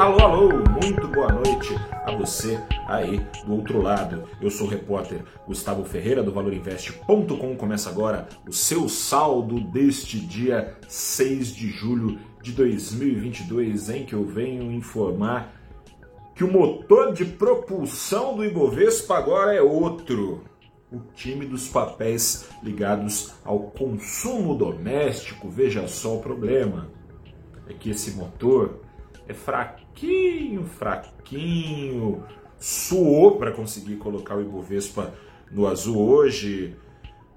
Alô, 0.00 0.18
alô, 0.18 0.48
muito 0.82 1.06
boa 1.08 1.30
noite 1.30 1.74
a 2.06 2.16
você 2.16 2.58
aí 2.88 3.20
do 3.44 3.52
outro 3.52 3.82
lado. 3.82 4.24
Eu 4.40 4.50
sou 4.50 4.66
o 4.66 4.70
repórter 4.70 5.22
Gustavo 5.46 5.84
Ferreira 5.84 6.22
do 6.22 6.32
ValorInvest.com. 6.32 7.54
Começa 7.54 7.90
agora 7.90 8.26
o 8.48 8.50
seu 8.50 8.88
saldo 8.88 9.60
deste 9.60 10.18
dia 10.18 10.74
6 10.88 11.54
de 11.54 11.68
julho 11.68 12.18
de 12.40 12.52
2022, 12.52 13.90
em 13.90 14.06
que 14.06 14.14
eu 14.14 14.24
venho 14.24 14.72
informar 14.72 15.52
que 16.34 16.44
o 16.44 16.50
motor 16.50 17.12
de 17.12 17.26
propulsão 17.26 18.34
do 18.34 18.42
Ibovespa 18.42 19.18
agora 19.18 19.54
é 19.54 19.60
outro. 19.60 20.44
O 20.90 21.00
time 21.14 21.44
dos 21.44 21.68
papéis 21.68 22.48
ligados 22.62 23.34
ao 23.44 23.64
consumo 23.64 24.54
doméstico. 24.54 25.50
Veja 25.50 25.86
só 25.86 26.16
o 26.16 26.22
problema. 26.22 26.88
É 27.68 27.74
que 27.74 27.90
esse 27.90 28.12
motor 28.12 28.80
é 29.30 29.34
fraquinho, 29.34 30.64
fraquinho. 30.64 32.22
Suou 32.58 33.38
para 33.38 33.52
conseguir 33.52 33.96
colocar 33.96 34.36
o 34.36 34.42
Ibovespa 34.42 35.14
no 35.50 35.66
azul 35.66 35.98
hoje. 35.98 36.76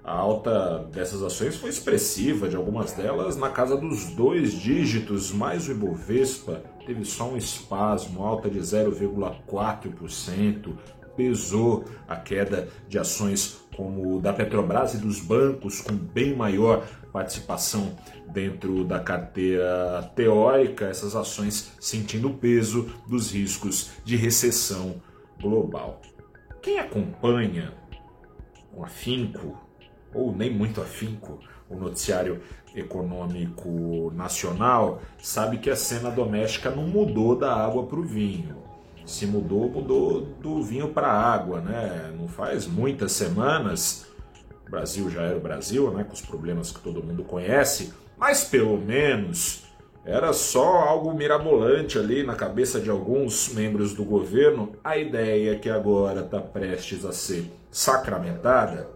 A 0.03 0.11
alta 0.11 0.79
dessas 0.91 1.23
ações 1.23 1.55
foi 1.55 1.69
expressiva, 1.69 2.49
de 2.49 2.57
algumas 2.57 2.91
delas 2.91 3.37
na 3.37 3.49
casa 3.49 3.77
dos 3.77 4.07
dois 4.07 4.51
dígitos, 4.51 5.31
mas 5.31 5.65
o 5.67 5.71
Ibovespa 5.71 6.61
teve 6.85 7.05
só 7.05 7.29
um 7.29 7.37
espasmo, 7.37 8.21
alta 8.21 8.49
de 8.49 8.59
0,4%, 8.59 10.75
pesou 11.15 11.85
a 12.05 12.17
queda 12.17 12.67
de 12.89 12.99
ações 12.99 13.62
como 13.75 14.21
da 14.21 14.33
Petrobras 14.33 14.93
e 14.93 14.97
dos 14.97 15.19
bancos 15.19 15.81
com 15.81 15.93
bem 15.93 16.35
maior 16.35 16.85
participação 17.11 17.95
dentro 18.31 18.83
da 18.83 18.99
carteira 18.99 20.11
teórica, 20.15 20.85
essas 20.85 21.15
ações 21.15 21.73
sentindo 21.79 22.29
o 22.29 22.33
peso 22.33 22.89
dos 23.07 23.31
riscos 23.31 23.91
de 24.03 24.15
recessão 24.15 24.95
global. 25.39 26.01
Quem 26.61 26.79
acompanha 26.79 27.73
com 28.71 28.83
afinco, 28.83 29.57
ou 30.13 30.35
nem 30.35 30.51
muito 30.51 30.81
afinco, 30.81 31.39
o 31.69 31.75
noticiário 31.75 32.41
econômico 32.75 34.11
nacional, 34.15 35.01
sabe 35.19 35.57
que 35.57 35.69
a 35.69 35.75
cena 35.75 36.09
doméstica 36.09 36.71
não 36.71 36.87
mudou 36.87 37.35
da 37.35 37.53
água 37.53 37.85
para 37.85 37.99
o 37.99 38.03
vinho. 38.03 38.72
Se 39.05 39.25
mudou, 39.25 39.69
mudou 39.69 40.21
do 40.21 40.61
vinho 40.63 40.89
para 40.89 41.07
a 41.07 41.33
água, 41.33 41.59
né? 41.59 42.13
Não 42.17 42.27
faz 42.27 42.65
muitas 42.65 43.11
semanas, 43.11 44.07
o 44.65 44.71
Brasil 44.71 45.09
já 45.09 45.21
era 45.23 45.37
o 45.37 45.41
Brasil, 45.41 45.91
né? 45.91 46.03
Com 46.03 46.13
os 46.13 46.21
problemas 46.21 46.71
que 46.71 46.79
todo 46.79 47.03
mundo 47.03 47.23
conhece, 47.23 47.93
mas 48.17 48.45
pelo 48.45 48.77
menos 48.77 49.63
era 50.05 50.33
só 50.33 50.79
algo 50.79 51.13
mirabolante 51.13 51.97
ali 51.97 52.23
na 52.23 52.35
cabeça 52.35 52.79
de 52.79 52.89
alguns 52.89 53.53
membros 53.53 53.93
do 53.93 54.03
governo 54.03 54.73
a 54.83 54.97
ideia 54.97 55.57
que 55.57 55.69
agora 55.69 56.21
está 56.21 56.41
prestes 56.41 57.05
a 57.05 57.13
ser 57.13 57.49
sacramentada 57.71 58.89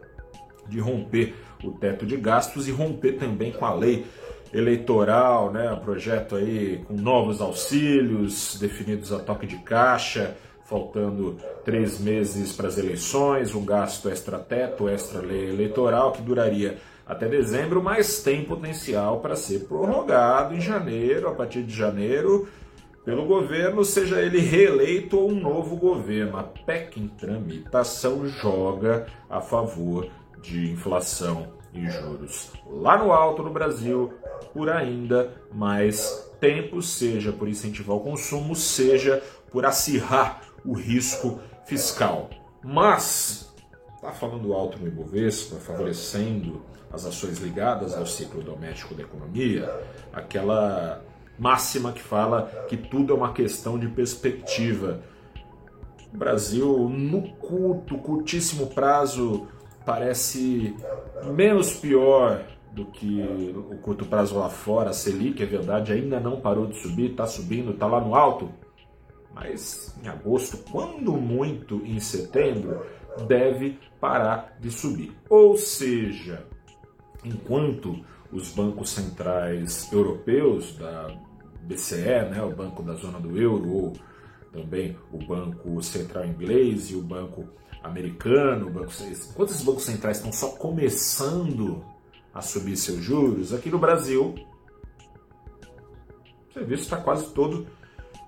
de 0.68 0.80
romper 0.80 1.34
o 1.64 1.72
teto 1.72 2.06
de 2.06 2.18
gastos 2.18 2.68
e 2.68 2.72
romper 2.72 3.14
também 3.14 3.54
com 3.54 3.66
a 3.66 3.74
lei 3.74 4.06
eleitoral, 4.54 5.52
né? 5.52 5.80
Projeto 5.84 6.36
aí 6.36 6.84
com 6.88 6.94
novos 6.94 7.42
auxílios 7.42 8.58
definidos 8.60 9.12
a 9.12 9.20
toque 9.20 9.46
de 9.46 9.58
caixa, 9.58 10.36
faltando 10.66 11.38
três 11.64 12.00
meses 12.00 12.52
para 12.52 12.68
as 12.68 12.78
eleições, 12.78 13.56
um 13.56 13.66
gasto 13.66 14.10
extra-teto, 14.10 14.90
extra-lei 14.90 15.50
eleitoral 15.50 16.12
que 16.12 16.22
duraria 16.22 16.78
até 17.06 17.28
dezembro, 17.28 17.82
mas 17.82 18.22
tem 18.22 18.44
potencial 18.44 19.22
para 19.22 19.36
ser 19.36 19.60
prorrogado 19.66 20.54
em 20.54 20.60
janeiro, 20.60 21.30
a 21.30 21.32
partir 21.34 21.64
de 21.64 21.74
janeiro, 21.74 22.50
pelo 23.06 23.26
governo, 23.26 23.86
seja 23.86 24.22
ele 24.22 24.40
reeleito 24.40 25.18
ou 25.18 25.32
um 25.32 25.40
novo 25.40 25.78
governo. 25.78 26.38
A 26.38 26.44
PEC 26.44 27.00
em 27.00 27.08
tramitação 27.08 28.28
joga 28.28 29.08
a 29.30 29.40
favor 29.40 30.10
de 30.42 30.72
inflação 30.72 31.48
e 31.78 31.90
juros 31.90 32.52
lá 32.70 32.98
no 32.98 33.12
alto 33.12 33.44
no 33.44 33.52
Brasil 33.52 34.14
por 34.54 34.70
ainda 34.70 35.34
mais 35.54 36.28
tempo, 36.40 36.82
seja 36.82 37.32
por 37.32 37.48
incentivar 37.48 37.96
o 37.96 38.00
consumo, 38.00 38.56
seja 38.56 39.22
por 39.52 39.66
acirrar 39.66 40.42
o 40.66 40.74
risco 40.74 41.40
fiscal. 41.66 42.30
Mas 42.64 43.54
está 43.96 44.12
falando 44.12 44.54
alto 44.54 44.80
no 44.80 44.88
Ibovespa, 44.88 45.58
favorecendo 45.58 46.62
as 46.92 47.06
ações 47.06 47.40
ligadas 47.40 47.96
ao 47.96 48.06
ciclo 48.06 48.42
doméstico 48.42 48.94
da 48.94 49.04
economia, 49.04 49.70
aquela 50.14 51.04
máxima 51.38 51.92
que 51.92 52.02
fala 52.02 52.66
que 52.68 52.78
tudo 52.78 53.14
é 53.14 53.16
uma 53.16 53.34
questão 53.34 53.78
de 53.78 53.88
perspectiva. 53.88 55.02
O 56.14 56.18
Brasil, 56.18 56.90
no 56.90 57.22
curto, 57.34 57.98
curtíssimo 57.98 58.68
prazo, 58.68 59.48
parece 59.88 60.76
menos 61.34 61.72
pior 61.72 62.44
do 62.74 62.84
que 62.88 63.22
o 63.56 63.78
curto 63.78 64.06
prazo 64.06 64.38
lá 64.38 64.50
fora. 64.50 64.90
A 64.90 64.94
Selic, 64.94 65.42
é 65.42 65.46
verdade, 65.46 65.94
ainda 65.94 66.20
não 66.20 66.42
parou 66.42 66.68
de 66.68 66.78
subir, 66.78 67.12
está 67.12 67.26
subindo, 67.26 67.72
está 67.72 67.88
lá 67.88 68.02
no 68.02 68.14
alto. 68.14 68.52
Mas 69.34 69.98
em 70.04 70.10
agosto, 70.10 70.58
quando 70.70 71.14
muito 71.14 71.82
em 71.86 72.02
setembro, 72.02 72.86
deve 73.28 73.80
parar 73.98 74.58
de 74.60 74.70
subir. 74.70 75.16
Ou 75.30 75.56
seja, 75.56 76.46
enquanto 77.24 77.98
os 78.30 78.52
bancos 78.52 78.90
centrais 78.90 79.90
europeus, 79.94 80.76
da 80.76 81.16
BCE, 81.62 82.30
né, 82.30 82.44
o 82.44 82.54
Banco 82.54 82.84
da 82.84 82.94
Zona 82.96 83.22
do 83.22 83.38
Euro, 83.38 83.70
ou 83.70 83.94
também 84.52 84.98
o 85.14 85.18
Banco 85.18 85.82
Central 85.82 86.26
Inglês 86.26 86.92
e 86.92 86.96
o 86.96 87.02
Banco 87.02 87.46
Americano, 87.88 88.70
banco, 88.70 88.92
enquanto 89.32 89.50
esses 89.50 89.64
bancos 89.64 89.84
centrais 89.84 90.18
estão 90.18 90.32
só 90.32 90.50
começando 90.50 91.84
a 92.34 92.42
subir 92.42 92.78
seus 92.78 93.04
juros, 93.04 93.54
aqui 93.54 93.70
no 93.70 93.80
Brasil, 93.80 94.36
o 96.50 96.54
serviço 96.54 96.84
está 96.84 96.98
quase 96.98 97.34
todo 97.34 97.68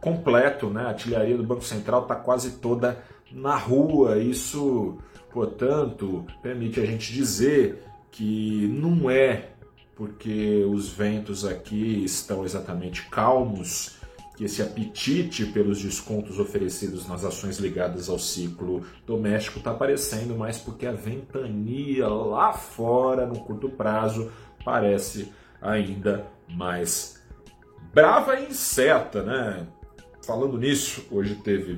completo, 0.01 0.69
né? 0.69 0.83
A 0.83 0.89
artilharia 0.89 1.37
do 1.37 1.43
Banco 1.43 1.63
Central 1.63 2.03
está 2.03 2.15
quase 2.15 2.53
toda 2.57 3.03
na 3.31 3.55
rua. 3.55 4.17
Isso, 4.17 4.97
portanto, 5.31 6.25
permite 6.41 6.79
a 6.79 6.85
gente 6.85 7.13
dizer 7.13 7.83
que 8.11 8.67
não 8.67 9.09
é 9.09 9.49
porque 9.95 10.63
os 10.63 10.89
ventos 10.89 11.45
aqui 11.45 12.03
estão 12.05 12.45
exatamente 12.45 13.09
calmos 13.09 13.98
que 14.39 14.45
esse 14.45 14.61
apetite 14.61 15.45
pelos 15.47 15.81
descontos 15.81 16.39
oferecidos 16.39 17.05
nas 17.05 17.25
ações 17.25 17.57
ligadas 17.57 18.07
ao 18.07 18.17
ciclo 18.17 18.85
doméstico 19.05 19.57
está 19.57 19.71
aparecendo, 19.71 20.33
mas 20.33 20.57
porque 20.57 20.85
a 20.85 20.93
ventania 20.93 22.07
lá 22.07 22.53
fora, 22.53 23.27
no 23.27 23.37
curto 23.41 23.67
prazo, 23.67 24.31
parece 24.63 25.29
ainda 25.61 26.25
mais 26.47 27.21
brava 27.93 28.39
e 28.39 28.47
incerta, 28.47 29.23
né? 29.23 29.67
Falando 30.25 30.57
nisso, 30.57 31.05
hoje 31.11 31.35
teve 31.35 31.77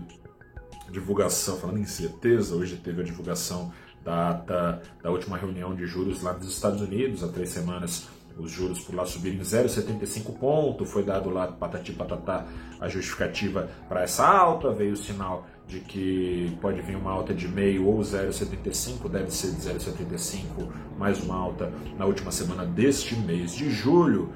divulgação, 0.91 1.57
falando 1.57 1.79
em 1.79 1.85
certeza, 1.85 2.55
hoje 2.55 2.75
teve 2.75 3.01
a 3.01 3.05
divulgação 3.05 3.73
da 4.03 4.29
ata 4.29 4.83
da 5.01 5.09
última 5.09 5.35
reunião 5.35 5.73
de 5.73 5.88
juros 5.88 6.22
lá 6.22 6.31
dos 6.31 6.47
Estados 6.47 6.79
Unidos, 6.79 7.23
há 7.23 7.28
três 7.28 7.49
semanas 7.49 8.07
os 8.37 8.51
juros 8.51 8.79
por 8.79 8.95
lá 8.95 9.05
subirem 9.05 9.39
0,75 9.39 10.37
ponto, 10.37 10.85
foi 10.85 11.03
dado 11.03 11.29
lá 11.29 11.47
patati 11.47 11.91
patatá 11.93 12.45
a 12.79 12.87
justificativa 12.87 13.69
para 13.87 14.03
essa 14.03 14.25
alta, 14.25 14.71
veio 14.71 14.93
o 14.93 14.97
sinal 14.97 15.45
de 15.67 15.79
que 15.79 16.57
pode 16.61 16.81
vir 16.81 16.95
uma 16.95 17.11
alta 17.11 17.33
de 17.33 17.47
meio 17.47 17.85
ou 17.87 17.99
0,75, 17.99 19.09
deve 19.09 19.31
ser 19.31 19.51
de 19.51 19.61
0,75, 19.61 20.67
mais 20.97 21.23
uma 21.23 21.35
alta 21.35 21.71
na 21.97 22.05
última 22.05 22.31
semana 22.31 22.65
deste 22.65 23.15
mês 23.15 23.53
de 23.53 23.69
julho, 23.69 24.33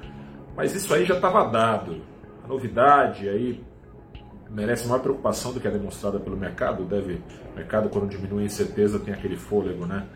mas 0.56 0.74
isso 0.74 0.92
aí 0.94 1.04
já 1.04 1.14
estava 1.14 1.44
dado. 1.44 2.00
A 2.44 2.48
novidade 2.48 3.28
aí 3.28 3.62
merece 4.48 4.86
maior 4.86 5.02
preocupação 5.02 5.52
do 5.52 5.60
que 5.60 5.68
a 5.68 5.70
demonstrada 5.70 6.18
pelo 6.18 6.36
mercado, 6.36 6.84
deve, 6.84 7.20
o 7.52 7.56
mercado 7.56 7.88
quando 7.88 8.08
diminui 8.08 8.44
a 8.44 8.46
incerteza 8.46 8.98
tem 8.98 9.12
aquele 9.12 9.36
fôlego, 9.36 9.84
né? 9.84 10.06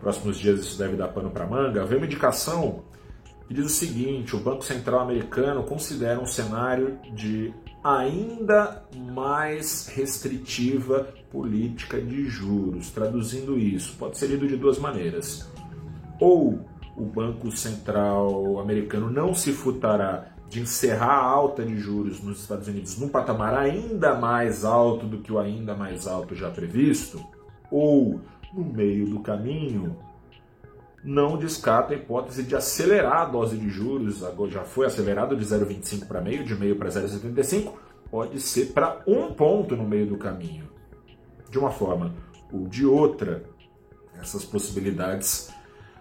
Próximos 0.00 0.38
dias 0.38 0.60
isso 0.60 0.78
deve 0.78 0.96
dar 0.96 1.08
pano 1.08 1.30
para 1.30 1.46
manga. 1.46 1.84
Vem 1.84 1.98
uma 1.98 2.06
indicação 2.06 2.84
e 3.48 3.54
diz 3.54 3.66
o 3.66 3.70
seguinte: 3.70 4.36
o 4.36 4.40
Banco 4.40 4.64
Central 4.64 5.00
americano 5.00 5.62
considera 5.62 6.20
um 6.20 6.26
cenário 6.26 6.98
de 7.14 7.52
ainda 7.82 8.84
mais 9.12 9.88
restritiva 9.88 11.08
política 11.30 12.00
de 12.00 12.24
juros. 12.24 12.90
Traduzindo 12.90 13.58
isso, 13.58 13.96
pode 13.98 14.18
ser 14.18 14.26
lido 14.28 14.46
de 14.46 14.56
duas 14.56 14.78
maneiras. 14.78 15.48
Ou 16.20 16.60
o 16.96 17.04
Banco 17.04 17.50
Central 17.50 18.58
americano 18.58 19.10
não 19.10 19.32
se 19.32 19.52
furtará 19.52 20.32
de 20.48 20.60
encerrar 20.60 21.12
a 21.12 21.24
alta 21.24 21.62
de 21.64 21.78
juros 21.78 22.22
nos 22.22 22.40
Estados 22.40 22.68
Unidos 22.68 22.98
num 22.98 23.08
patamar 23.08 23.54
ainda 23.54 24.14
mais 24.14 24.64
alto 24.64 25.06
do 25.06 25.18
que 25.18 25.30
o 25.30 25.38
ainda 25.38 25.74
mais 25.74 26.06
alto 26.06 26.34
já 26.34 26.50
previsto, 26.50 27.22
ou 27.70 28.20
no 28.52 28.64
meio 28.64 29.06
do 29.06 29.20
caminho 29.20 29.94
não 31.02 31.36
descarta 31.36 31.94
a 31.94 31.96
hipótese 31.96 32.42
de 32.42 32.56
acelerar 32.56 33.22
a 33.22 33.24
dose 33.24 33.56
de 33.56 33.68
juros, 33.68 34.24
agora 34.24 34.50
já 34.50 34.64
foi 34.64 34.86
acelerado 34.86 35.36
de 35.36 35.44
0,25 35.44 36.06
para 36.06 36.20
meio, 36.20 36.44
de 36.44 36.54
meio 36.54 36.76
para 36.76 36.88
0,75, 36.88 37.72
pode 38.10 38.40
ser 38.40 38.72
para 38.72 39.00
um 39.06 39.32
ponto 39.32 39.76
no 39.76 39.84
meio 39.84 40.06
do 40.06 40.16
caminho. 40.16 40.68
De 41.50 41.58
uma 41.58 41.70
forma 41.70 42.14
ou 42.52 42.66
de 42.66 42.84
outra, 42.84 43.44
essas 44.20 44.44
possibilidades 44.44 45.50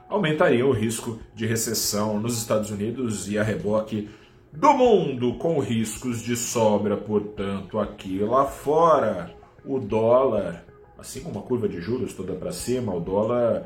aumentariam 0.09 0.69
o 0.69 0.73
risco 0.73 1.19
de 1.35 1.45
recessão 1.45 2.19
nos 2.19 2.37
Estados 2.37 2.71
Unidos 2.71 3.29
e 3.29 3.37
a 3.37 3.43
reboque 3.43 4.09
do 4.51 4.73
mundo, 4.73 5.35
com 5.35 5.59
riscos 5.59 6.21
de 6.21 6.35
sobra, 6.35 6.97
portanto, 6.97 7.79
aqui 7.79 8.19
lá 8.19 8.45
fora. 8.45 9.35
O 9.65 9.79
dólar, 9.79 10.65
assim 10.97 11.21
como 11.21 11.39
a 11.39 11.43
curva 11.43 11.67
de 11.67 11.79
juros 11.79 12.13
toda 12.13 12.33
para 12.33 12.51
cima, 12.51 12.93
o 12.93 12.99
dólar 12.99 13.65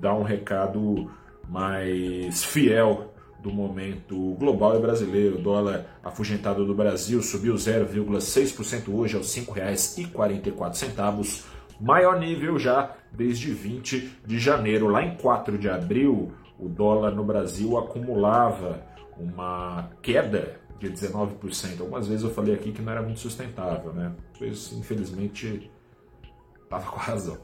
dá 0.00 0.14
um 0.14 0.22
recado 0.22 1.10
mais 1.48 2.44
fiel 2.44 3.12
do 3.42 3.52
momento 3.52 4.34
global 4.38 4.76
e 4.76 4.80
brasileiro. 4.80 5.36
O 5.36 5.42
dólar 5.42 5.84
afugentado 6.02 6.64
do 6.64 6.74
Brasil 6.74 7.20
subiu 7.22 7.54
0,6% 7.54 8.94
hoje 8.94 9.16
aos 9.16 9.34
R$ 9.34 9.42
5,44, 9.42 11.44
maior 11.80 12.18
nível 12.18 12.58
já 12.58 12.94
desde 13.10 13.52
20 13.52 14.20
de 14.24 14.38
janeiro. 14.38 14.86
Lá 14.86 15.02
em 15.02 15.16
4 15.16 15.58
de 15.58 15.68
abril, 15.68 16.32
o 16.58 16.68
dólar 16.68 17.10
no 17.10 17.24
Brasil 17.24 17.76
acumulava 17.76 18.86
uma 19.18 19.90
queda 20.00 20.60
de 20.78 20.88
19%. 20.88 21.80
Algumas 21.80 22.06
vezes 22.06 22.24
eu 22.24 22.30
falei 22.30 22.54
aqui 22.54 22.72
que 22.72 22.80
não 22.80 22.92
era 22.92 23.02
muito 23.02 23.20
sustentável, 23.20 23.92
né? 23.92 24.12
Pois, 24.38 24.72
infelizmente, 24.72 25.70
estava 26.76 26.90
com 26.90 26.98
razão. 26.98 27.36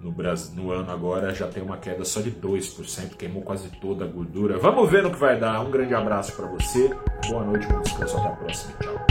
No, 0.00 0.10
Brasil, 0.10 0.54
no 0.56 0.72
ano 0.72 0.90
agora 0.90 1.32
já 1.34 1.46
tem 1.46 1.62
uma 1.62 1.76
queda 1.76 2.04
só 2.04 2.20
de 2.20 2.32
2%, 2.32 3.16
queimou 3.16 3.42
quase 3.42 3.68
toda 3.80 4.04
a 4.04 4.08
gordura. 4.08 4.58
Vamos 4.58 4.90
ver 4.90 5.02
no 5.02 5.10
que 5.10 5.18
vai 5.18 5.38
dar. 5.38 5.60
Um 5.60 5.70
grande 5.70 5.94
abraço 5.94 6.32
para 6.32 6.46
você, 6.46 6.90
boa 7.28 7.44
noite, 7.44 7.66
bom 7.68 7.80
descanso, 7.80 8.16
até 8.16 8.28
a 8.28 8.32
próxima. 8.32 8.72
Tchau. 8.80 9.01